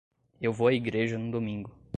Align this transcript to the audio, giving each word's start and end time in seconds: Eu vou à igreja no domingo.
Eu 0.41 0.51
vou 0.51 0.67
à 0.69 0.73
igreja 0.73 1.15
no 1.19 1.29
domingo. 1.31 1.71